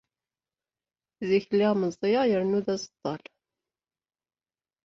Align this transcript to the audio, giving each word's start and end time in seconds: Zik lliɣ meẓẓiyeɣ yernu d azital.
Zik 1.29 1.45
lliɣ 1.53 1.73
meẓẓiyeɣ 1.75 2.23
yernu 2.27 2.59
d 2.65 2.67
azital. 2.73 3.21